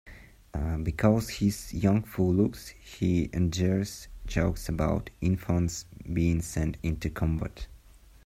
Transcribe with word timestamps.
Because 0.81 1.25
of 1.25 1.35
his 1.35 1.75
youthful 1.75 2.33
looks, 2.33 2.69
he 2.69 3.29
endures 3.33 4.07
jokes 4.25 4.67
about 4.67 5.11
"infants" 5.21 5.85
being 6.11 6.41
sent 6.41 6.77
into 6.81 7.11
combat. 7.11 7.67